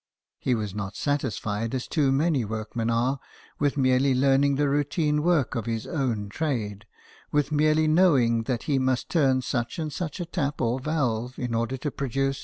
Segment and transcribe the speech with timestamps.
[0.39, 3.19] He was not satisfied, as too many workmen are,
[3.59, 6.87] with merely learning the routine work of his own trade;
[7.31, 11.53] with merely knowing that he must turn such and such a tap or valve in
[11.53, 12.39] order to produce 34 BIOGRAPHIES OF WORKING MEN.